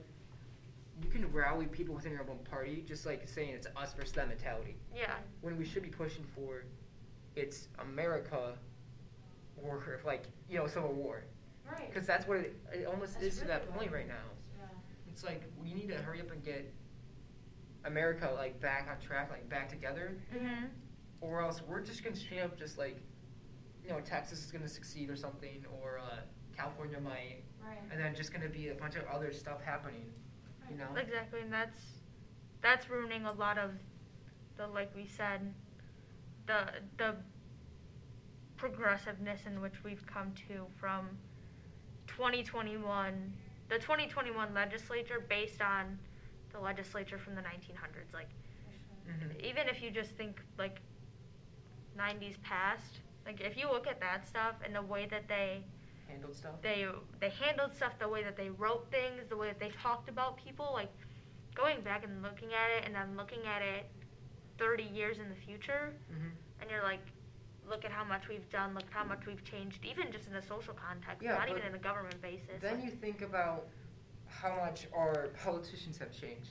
[1.01, 4.29] you can rally people within your own party, just like saying it's us versus them
[4.29, 4.77] mentality.
[4.95, 5.15] yeah.
[5.41, 6.65] When we should be pushing for,
[7.37, 8.59] it's America,
[9.63, 11.25] or like you know civil war,
[11.71, 11.89] Right.
[11.93, 14.15] because that's what it, it almost That's is to that point right now.
[14.59, 14.67] Yeah.
[15.11, 16.73] It's like we need to hurry up and get
[17.85, 20.67] America like back on track, like back together, mm-hmm.
[21.21, 22.99] or else we're just gonna straight up just like,
[23.83, 26.17] you know, Texas is gonna succeed or something, or uh,
[26.57, 27.79] California might, Right.
[27.91, 30.13] and then just gonna be a bunch of other stuff happening.
[30.73, 31.01] You know.
[31.01, 31.77] Exactly, and that's
[32.63, 33.73] that's ruining a lot of
[34.57, 35.53] the like we said,
[36.47, 36.65] the
[36.99, 37.17] the
[38.57, 41.09] progressiveness in which we've come to from
[42.07, 43.33] 2021,
[43.69, 45.99] the 2021 legislature based on
[46.53, 48.13] the legislature from the 1900s.
[48.15, 48.29] Like.
[49.09, 49.41] Mhm.
[49.45, 50.81] even if you just think like
[51.97, 55.65] 90s past, like if you look at that stuff and the way that they
[56.13, 56.53] handled stuff.
[56.63, 56.87] they
[57.21, 60.37] they handled stuff the way that they wrote things the way that they talked about
[60.37, 60.91] people like
[61.55, 63.91] going back and looking at it and then looking at it
[64.59, 66.29] 30 years in the future hmm
[66.61, 67.01] and you're like
[67.69, 70.33] look at how much we've done look at how much we've changed even just in
[70.33, 73.67] the social context Yeah, not even in a government basis Then like- you think about
[74.29, 76.51] how much our politicians have changed.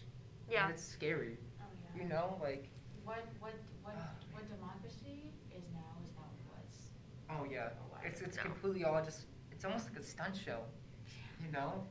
[0.49, 1.37] yeah And it's scary.
[1.59, 1.63] Oh,
[1.95, 2.03] yeah.
[2.03, 2.69] You know, like,
[3.03, 3.95] What, what, what,
[4.33, 6.73] what democracy is now is not what it was.
[7.31, 7.69] oh yeah,
[8.07, 8.43] it's it's No.
[8.43, 9.25] completely all just.
[9.61, 10.61] It's almost like a stunt show.
[11.39, 11.83] You know,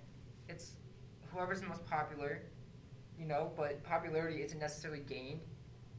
[0.49, 0.73] it's
[1.33, 2.43] whoever's the most popular.
[3.17, 5.43] You know, but popularity isn't necessarily gained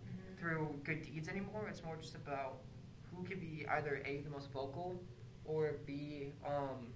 [0.03, 0.37] Mhm.
[0.37, 1.69] through good deeds anymore.
[1.69, 2.59] It's more just about
[3.09, 5.01] who can be either a the most vocal
[5.45, 6.91] or B, um,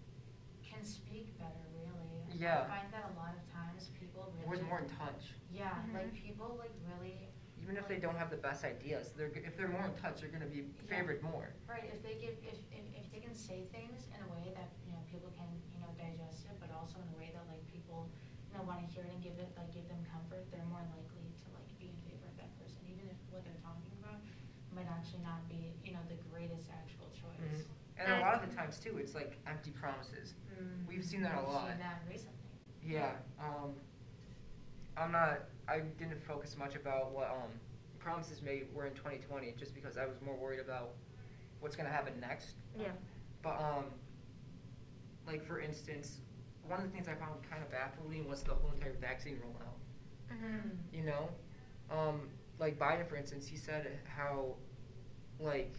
[0.62, 2.38] Can speak better, really.
[2.38, 2.64] Yeah.
[2.64, 4.70] I find that a lot of times people or is really.
[4.70, 5.36] more in touch.
[5.50, 5.94] Yeah, Mhm.
[5.94, 7.30] like people like really.
[7.66, 10.30] Even if they don't have the best ideas, they're if they're more in touch, they're
[10.30, 10.86] gonna be Yeah.
[10.86, 11.50] favored more.
[11.66, 14.70] Right, if they give, if, if, if they can say things in a way that,
[14.86, 17.66] you know, people can, you know, digest it, but also in a way that like
[17.74, 18.06] people,
[18.46, 21.26] you know, wanna hear it and give it, like, give them comfort, they're more likely
[21.42, 24.22] to like be in favor of that person, even if what they're talking about
[24.70, 27.66] might actually not be, you know, the greatest actual choice.
[27.98, 30.38] And a lot of the times too, it's like empty promises.
[30.54, 30.86] Mm.
[30.86, 31.74] We've seen that a I've lot.
[31.74, 32.46] Seen that recently.
[32.86, 33.18] Yeah.
[33.42, 33.74] Um,
[34.98, 35.42] I'm not.
[35.68, 37.52] I didn't focus much about what um,
[38.00, 40.92] promises made were in 2020, just because I was more worried about
[41.60, 42.56] what's gonna happen next.
[42.78, 42.92] Yeah.
[43.42, 43.86] But um,
[45.28, 46.20] like for instance,
[46.68, 50.34] one of the things I found kind of baffling was the whole entire vaccine rollout.
[50.34, 50.70] Mm-hmm.
[50.94, 51.30] You know,
[51.92, 52.22] um,
[52.60, 54.56] like Biden, for instance, he said how,
[55.40, 55.76] like,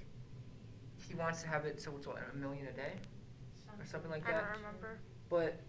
[1.08, 2.92] he wants to have it so it's what a million a day
[3.78, 4.44] or something like I that.
[4.52, 4.98] don't remember.
[5.28, 5.60] But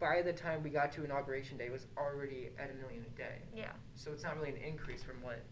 [0.00, 3.12] by the time we got to inauguration day, it was already at a million a
[3.16, 3.36] day.
[3.54, 3.70] Yeah.
[3.94, 5.44] So it's not really an increase from what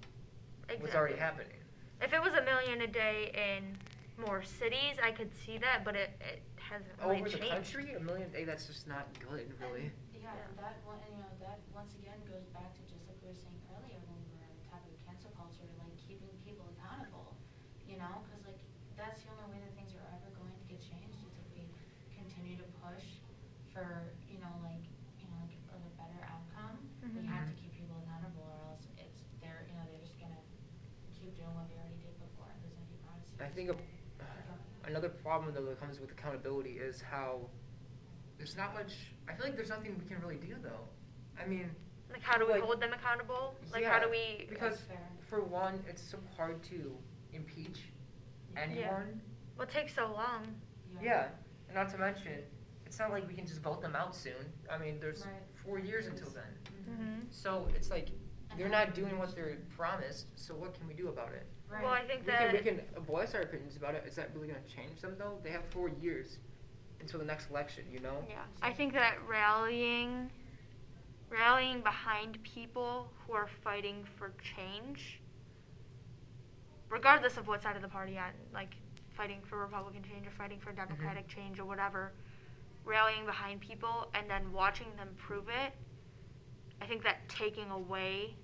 [0.64, 0.82] Exactly.
[0.82, 1.60] was already happening.
[2.00, 3.76] If it was a million a day in
[4.16, 8.00] more cities, I could see that, but it, it hasn't really Over the country, a
[8.00, 9.92] million a day, that's just not good, really.
[10.16, 13.20] Yeah, and that one, and you know, that once again goes back to just like
[13.20, 16.32] we were saying earlier when we were on the topic of cancel culture, like keeping
[16.42, 17.36] people accountable,
[17.84, 18.60] you know, because like
[18.96, 21.62] that's the only way that things are ever going to get changed is if we
[22.12, 23.22] continue to push
[23.78, 24.82] for, you know, like,
[25.22, 26.82] you know, like, like a better outcome.
[27.14, 27.30] We Mhm.
[27.30, 30.42] have to keep people accountable or else it's, they're, you know, they're just gonna
[31.14, 33.38] keep doing what they already did before and there's gonna be privacy.
[33.38, 33.76] I think a,
[34.90, 37.40] another problem though that comes with accountability is how
[38.38, 38.92] there's not much.
[39.28, 40.84] I feel like there's nothing we can really do though.
[41.40, 41.70] I mean,
[42.10, 43.54] Like, how do we Like- hold them accountable?
[43.70, 44.46] Like, how do we?
[44.48, 44.78] Because
[45.28, 46.96] for one, it's so hard to
[47.34, 47.90] impeach
[48.56, 49.20] anyone.
[49.58, 50.58] Well, it takes so long?
[51.02, 51.28] Yeah,
[51.66, 52.42] and not to mention,
[52.86, 54.42] it's not like we can just vote them out soon.
[54.70, 55.42] I mean, there's Right.
[55.62, 56.58] four years until then.
[56.88, 57.20] Mm-hmm.
[57.30, 58.08] So it's like
[58.56, 60.26] they're not doing what they're promised.
[60.36, 61.46] So what can we do about it?
[61.70, 61.82] Right.
[61.82, 64.04] Well, I think We that can, we can voice our opinions about it.
[64.06, 65.38] Is that really going to change them though?
[65.42, 66.38] They have four years
[67.00, 67.84] until the next election.
[67.92, 68.24] You know.
[68.28, 70.30] Yeah, I think that rallying,
[71.30, 75.20] rallying behind people who are fighting for change,
[76.88, 78.74] regardless of what side of the party on, like
[79.14, 80.88] fighting for Republican change or fighting for mm-hmm.
[80.88, 82.12] Democratic change or whatever,
[82.86, 85.74] rallying behind people and then watching them prove it.
[86.80, 88.34] I think that taking away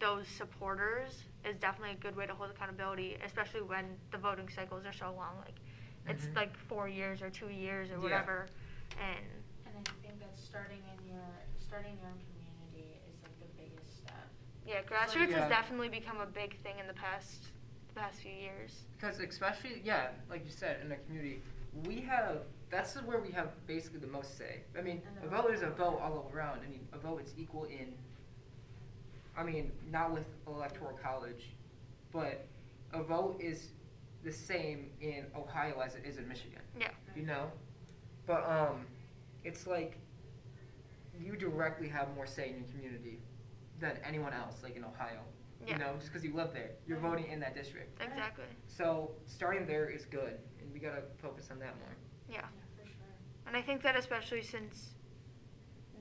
[0.00, 4.84] those supporters is definitely a good way to hold accountability, especially when the voting cycles
[4.86, 5.36] are so long.
[5.44, 5.56] Like
[6.06, 6.36] it's Mhm.
[6.36, 8.00] like four years or two years or Yeah.
[8.02, 8.48] whatever,
[8.98, 9.26] and
[9.66, 11.26] And I think that starting in your
[11.58, 14.28] starting your own community is like the biggest step.
[14.64, 15.40] yeah, grassroots Yeah.
[15.40, 17.50] has definitely become a big thing in the past
[17.88, 18.86] the past few years.
[18.92, 21.42] Because especially, yeah, like you said, in the community,
[21.84, 22.46] we have.
[22.70, 24.60] That's where we have basically the most say.
[24.78, 26.60] I mean, a vote is a vote all around.
[26.66, 27.94] I mean, a vote is equal in.
[29.36, 31.50] I mean, not with electoral college,
[32.12, 32.46] but
[32.92, 33.68] a vote is
[34.24, 36.60] the same in Ohio as it is in Michigan.
[36.78, 36.88] Yeah.
[37.16, 37.50] You know,
[38.26, 38.86] but um,
[39.44, 39.98] it's like
[41.18, 43.20] you directly have more say in your community
[43.80, 45.20] than anyone else, like in Ohio.
[45.66, 45.72] Yeah.
[45.72, 48.00] You know, just because you live there, you're voting in that district.
[48.02, 48.44] Exactly.
[48.66, 51.96] So starting there is good, and we gotta focus on that more.
[52.28, 52.36] Yeah.
[52.36, 52.42] Yeah,
[52.76, 53.14] for sure.
[53.46, 54.90] And I think that especially since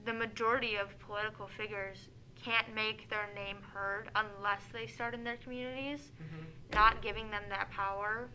[0.05, 2.09] the majority of political figures
[2.41, 6.45] can't make their name heard unless they start in their communities, Mm-hmm.
[6.73, 8.29] not giving them that power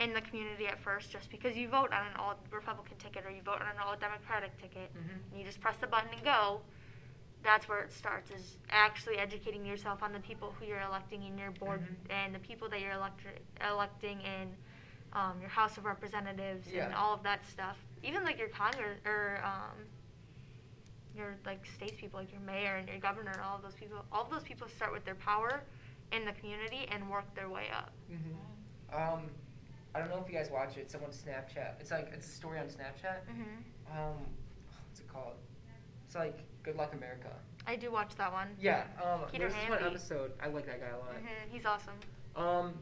[0.00, 3.30] in the community at first just because you vote on an all Republican ticket or
[3.30, 5.30] you vote on an all Democratic ticket Mhm.
[5.30, 6.60] and you just press the button and go,
[7.42, 11.36] that's where it starts is actually educating yourself on the people who you're electing in
[11.38, 12.10] your board Mhm.
[12.10, 13.22] and the people that you're elect-
[13.60, 14.56] electing in
[15.14, 17.76] um, your House of Representatives and all of that stuff.
[18.02, 19.78] Even like your Congress or um,
[21.16, 24.04] your like statespeople, like your mayor and your governor and all of those people.
[24.12, 25.62] All of those people start with their power
[26.12, 27.92] in the community and work their way up.
[28.10, 29.14] Mm-hmm.
[29.14, 29.22] Um,
[29.94, 30.90] I don't know if you guys watch it.
[30.90, 31.80] Someone Snapchat.
[31.80, 33.24] It's like it's a story on Snapchat.
[33.28, 34.16] hmm Um,
[34.88, 35.34] what's it called?
[36.06, 37.30] It's like Good Luck America.
[37.66, 38.48] I do watch that one.
[38.60, 38.84] Yeah.
[39.02, 40.32] Um, Peter there's this one episode.
[40.42, 41.14] I like that guy a lot.
[41.14, 41.94] hmm He's awesome.
[42.36, 42.74] Um,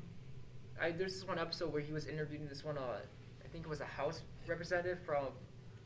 [0.81, 2.79] I, there's this one episode where he was interviewing this one.
[2.79, 2.99] Uh,
[3.45, 5.27] I think it was a House representative from.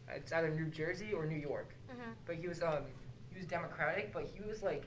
[0.09, 1.75] It's either New Jersey or New York.
[1.91, 2.85] hmm but he was um
[3.31, 4.85] he was Democratic, but he was like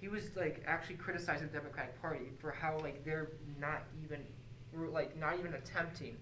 [0.00, 4.20] he was like actually criticizing the Democratic Party for how like they're not even
[4.72, 6.16] were like not even attempting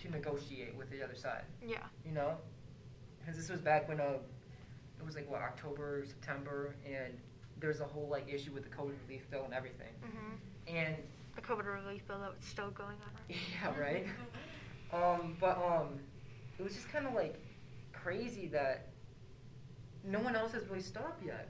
[0.00, 1.78] to negotiate with the other side, Yeah.
[2.06, 2.36] you know?
[3.18, 4.18] Because this was back when uh
[4.98, 7.12] it was like what October September and
[7.60, 10.34] there's a whole like issue with the COVID relief bill and everything, hmm
[10.66, 10.96] and
[11.38, 13.12] The COVID relief bill that was still going on.
[13.28, 13.38] Right?
[13.62, 14.06] yeah right.
[14.92, 16.00] Um, but um,
[16.58, 17.36] it was just kind of like
[17.92, 18.88] crazy that
[20.02, 21.48] no one else has really stopped yet.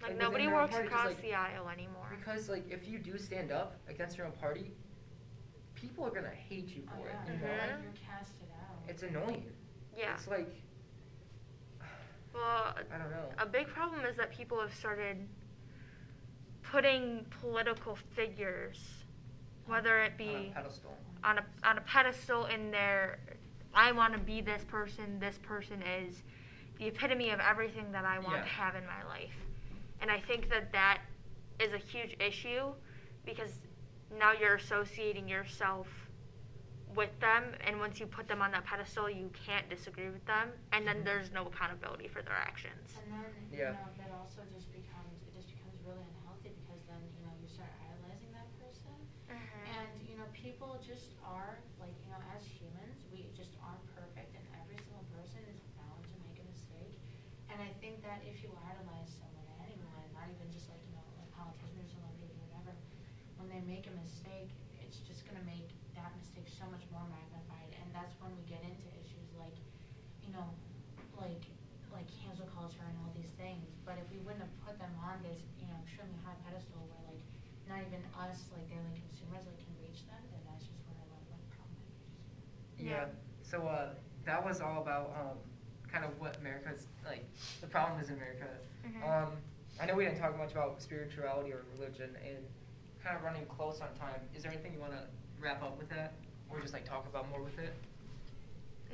[0.00, 2.06] Like within nobody their own works party, 'cause, across like, the aisle anymore.
[2.18, 4.70] Because like if you do stand up against your own party,
[5.74, 7.12] people are gonna hate you Oh, for yeah.
[7.12, 7.32] it.
[7.34, 7.58] You know, Mhm.
[7.58, 8.88] Like, you're casted out.
[8.88, 9.52] it's annoying.
[9.94, 10.14] Yeah.
[10.14, 10.48] It's like
[12.32, 13.28] Well, I don't know.
[13.38, 15.28] a big problem is that people have started
[16.62, 18.95] putting political figures,
[19.66, 20.96] whether it on be a pedestal.
[21.24, 23.18] on a on a pedestal in their
[23.74, 26.22] I want to be this person, this person is
[26.78, 28.42] the epitome of everything that I want Yeah.
[28.42, 29.36] to have in my life.
[30.00, 31.00] And I think that that
[31.60, 32.72] is a huge issue
[33.24, 33.60] because
[34.18, 35.88] now you're associating yourself
[36.94, 40.52] with them and once you put them on that pedestal you can't disagree with them
[40.72, 41.04] and then Mhm.
[41.04, 42.96] there's no accountability for their actions.
[43.02, 43.72] And then, you Yeah.
[43.72, 47.48] know, that also just becomes, it just becomes really unhealthy because then, you know, you
[47.48, 48.96] start idolizing that person.
[49.28, 50.24] And, you know,
[50.56, 55.04] people just are, like, you know, as humans, we just aren't perfect and every single
[55.12, 56.96] person is bound to make a mistake.
[57.52, 61.04] And I think that if you idolize someone, anyone, not even just like, you know,
[61.20, 62.72] a politician or celebrity or whatever,
[63.36, 64.48] when they make a mistake,
[64.80, 67.76] it's just gonna make that mistake so much more magnified.
[67.76, 69.60] And that's when we get into issues like,
[70.24, 70.48] you know,
[71.20, 71.44] like,
[71.92, 73.76] like cancel culture and all these things.
[73.84, 77.04] But if we wouldn't have put them on this, you know, extremely high pedestal where
[77.12, 77.20] like
[77.68, 81.06] not even us, like daily consumers, like can reach them, then that's just where a
[81.10, 81.98] lot of like problematic
[82.78, 82.86] issues.
[82.86, 83.10] Yeah.
[83.48, 83.90] So uh,
[84.24, 85.38] that was all about um,
[85.90, 87.24] kind of what America's like.
[87.60, 88.46] The problem is in America.
[88.86, 89.02] Mhm.
[89.08, 89.32] Um,
[89.80, 92.38] I know we didn't talk much about spirituality or religion, and
[93.02, 94.20] kind of running close on time.
[94.34, 95.04] Is there anything you want to
[95.40, 96.14] wrap up with that,
[96.50, 97.72] or just like talk about more with it?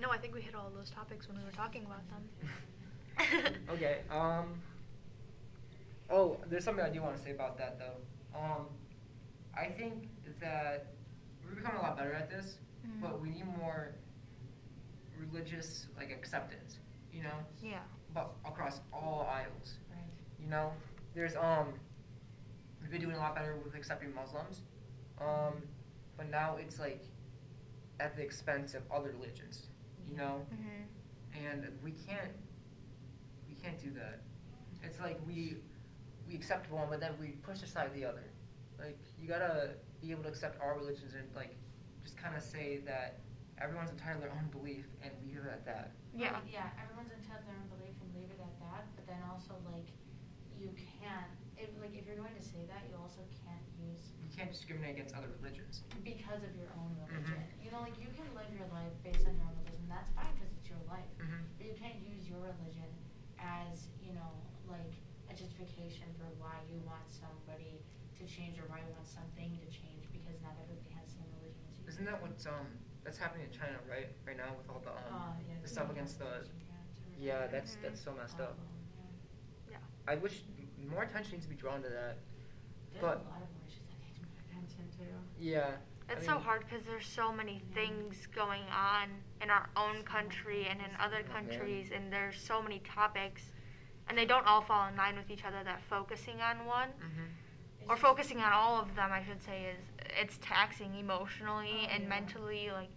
[0.01, 3.55] No, I think we hit all those topics when we were talking about them.
[3.71, 4.01] okay.
[4.11, 4.61] Um.
[6.11, 8.39] Oh, there's something I do want to say about that though.
[8.39, 8.67] Um,
[9.57, 10.09] I think
[10.41, 10.87] that
[11.47, 13.01] we're becoming a lot better at this, Mhm.
[13.01, 13.95] but we need more
[15.31, 16.79] religious like acceptance.
[17.13, 17.81] You know, Yeah.
[18.15, 19.79] but across all aisles.
[19.91, 20.01] Right.
[20.41, 20.73] You know,
[21.15, 21.75] there's um,
[22.81, 24.63] we've been doing a lot better with accepting Muslims,
[25.21, 25.63] um,
[26.17, 27.03] but now it's like
[28.01, 29.69] at the expense of other religions.
[30.09, 30.87] You know, Mhm.
[31.47, 32.33] and we can't
[33.49, 34.21] we can't do that.
[34.83, 35.59] It's like we
[36.27, 38.25] we accept one, but then we push aside the other.
[38.79, 41.55] Like you gotta be able to accept all religions and like
[42.03, 43.21] just kind of say that
[43.63, 45.95] everyone's entitled to their own belief and leave it at that.
[46.11, 46.35] Yeah.
[46.35, 49.23] Like, yeah, everyone's entitled to their own belief and leave it at that, but then
[49.31, 49.87] also like
[50.59, 54.31] you can't if like if you're going to say that you also can't use You
[54.35, 55.87] can't discriminate against other religions.
[56.03, 57.07] because of your own Mhm.
[57.23, 57.47] religion.
[57.63, 59.87] You know, like you can live your life based on your own religion.
[59.87, 61.07] That's fine because it's your life.
[61.23, 61.47] Mhm.
[61.57, 62.91] But you can't use your religion
[63.39, 64.31] as you know
[64.67, 64.95] like
[65.31, 67.79] a justification for why you want somebody
[68.19, 71.31] to change or why you want something to change because not everybody has the same
[71.39, 71.87] religion as you.
[71.89, 72.67] Isn't that what's um
[73.05, 75.91] that's happening in China right right now with all the um Uh, yeah, the stuff
[75.91, 77.53] against the religion camps or yeah whatever.
[77.53, 78.57] that's that's so messed up.
[79.69, 79.77] yeah.
[79.79, 80.13] Yeah.
[80.13, 80.43] I wish
[80.91, 82.17] more attention needs to be drawn to that.
[82.93, 85.15] There's But a lot of more issues that need more attention too.
[85.39, 85.77] yeah,
[86.09, 89.09] I It's so hard because there's so many things going on
[89.41, 93.43] in our own country and in other countries, and there's so many topics,
[94.09, 95.63] and they don't all fall in line with each other.
[95.65, 97.29] That focusing on one Mhm.
[97.89, 99.85] Or focusing on all of them, I should say, is
[100.21, 102.71] it's taxing emotionally Oh, and mentally.
[102.73, 102.91] Like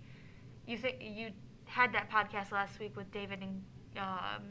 [0.67, 1.31] you think you
[1.65, 3.63] had that podcast last week with David and
[3.97, 4.43] um,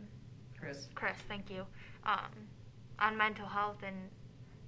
[0.59, 0.89] Chris.
[0.95, 1.65] Chris, thank you,
[2.05, 2.31] um,
[2.99, 3.97] on mental health, and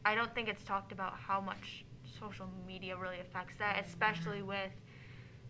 [0.04, 1.84] I don't think it's talked about how much
[2.18, 4.70] social media really affects that, especially with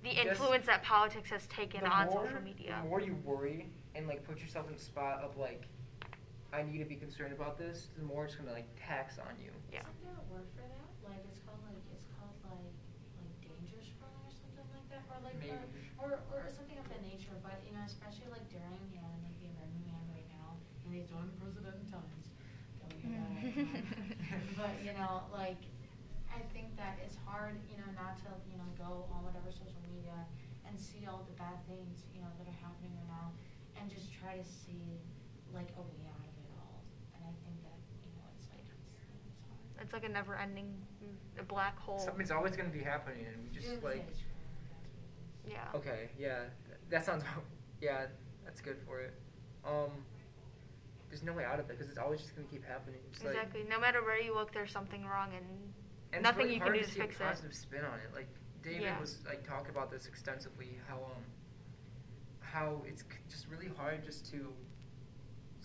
[0.02, 2.78] the influence that politics has taken on more, social media.
[2.82, 5.64] The more you worry and like put yourself in a spot of like,
[6.52, 9.50] I need to be concerned about this, the more it's gonna like tax on you.
[9.72, 9.82] Yeah.
[9.82, 10.88] Isn't there a word for that?
[11.02, 12.74] Like it's called like it's called like
[13.18, 15.58] like danger scrolling or something like that, or like Maybe.
[15.98, 17.34] or, or or something of that nature.
[17.42, 20.56] But you know, especially like during you know like the American man right now
[20.86, 22.26] in these unprecedented times.
[22.80, 23.36] that we have all
[24.60, 25.60] but you know, like
[26.32, 29.82] I think that it's hard, you know, not to you know go on whatever social
[29.86, 30.16] media
[30.66, 33.32] and see all the bad things you know that are happening right now,
[33.78, 35.00] and just try to see
[35.54, 36.82] like a way out of it all.
[37.16, 40.66] And I think that you know it's like it's, it's like a never-ending
[41.04, 41.98] mm, a black hole.
[42.00, 43.96] Something's always gonna be happening, and we just Doomsday like.
[43.98, 44.20] scrolling, that's
[44.74, 45.52] what it is.
[45.52, 45.78] Yeah.
[45.78, 46.38] Okay, yeah,
[46.90, 47.22] that sounds.
[47.78, 48.06] Yeah,
[48.42, 49.12] that's good for it.
[49.62, 49.90] Um,
[51.10, 53.00] there's no way out of it because it's always just gonna keep happening.
[53.12, 53.64] It's like- Exactly.
[53.68, 55.44] No matter where you look, there's something wrong, and,
[56.14, 57.26] and nothing it's really you can hard do to to see fix a it.
[57.28, 58.14] positive spin on it.
[58.14, 58.28] Like
[58.62, 58.98] David Yeah.
[58.98, 60.78] was like talking about this extensively.
[60.88, 61.22] How um,
[62.40, 64.50] how it's c- just really hard just to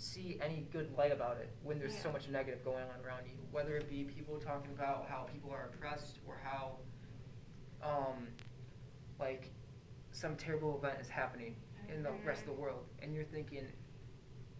[0.02, 3.34] see any good light about it when there's so much negative going on around you.
[3.52, 6.78] Whether it be people talking about how people are oppressed or how
[7.84, 8.28] um,
[9.20, 9.52] like
[10.12, 11.56] some terrible event is happening
[11.94, 13.66] in the rest of the world, and you're thinking,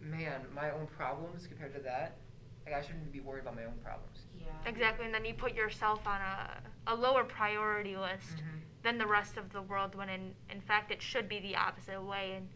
[0.00, 2.18] man, my own problems compared to that,
[2.64, 4.26] like I shouldn't be worried about my own problems.
[4.38, 4.46] Yeah.
[4.66, 8.60] Exactly, and then you put yourself on a, a lower priority list Mhm.
[8.82, 12.00] than the rest of the world when in, in fact it should be the opposite
[12.02, 12.48] way and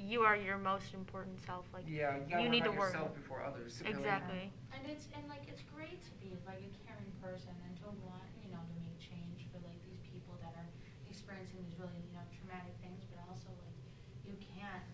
[0.00, 3.14] you are your most important self like Yeah, you gotta you need to work yourself
[3.14, 3.80] before others.
[3.84, 3.92] really.
[3.92, 7.88] exactly And it's and like it's great to be like a caring person and to
[8.00, 10.68] want you know to make change for like these people that are
[11.08, 13.76] experiencing these really you know traumatic things, but also like
[14.24, 14.86] you can't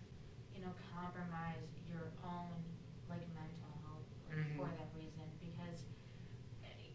[0.54, 2.50] you know compromise your own
[3.08, 4.56] like mental health like, Mhm.
[4.58, 5.86] for that reason because
[6.66, 6.90] eh,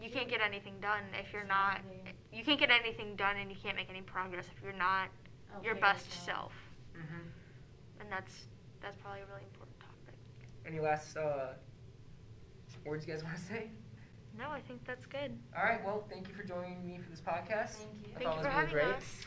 [0.00, 1.80] you can't get anything done if you're not
[2.32, 5.08] you can't get anything done and you can't make any progress if you're not
[5.62, 6.34] your best with that.
[6.36, 6.52] self
[6.96, 7.30] Mhm.
[8.00, 8.46] and that's
[8.80, 10.14] that's probably a really important topic
[10.66, 11.54] Any last uh,
[12.84, 13.70] words you guys want to say?
[14.38, 15.84] no i think that's good All right.
[15.84, 17.76] Well, thank you for joining me for this podcast.
[17.76, 18.08] Thank you.
[18.16, 18.96] I thank thought you it for was having really great.
[18.96, 19.26] us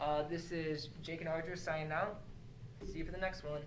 [0.00, 2.20] Uh, this is Jake and Audra signing out.
[2.86, 3.62] See you for the next one.